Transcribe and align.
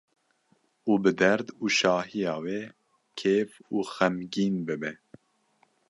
û 0.91 0.93
bi 1.03 1.11
derd 1.21 1.47
û 1.63 1.65
şahiya 1.77 2.35
we 2.43 2.61
kêf 3.19 3.49
û 3.75 3.77
xemgîn 3.95 4.55
bibe. 4.67 4.93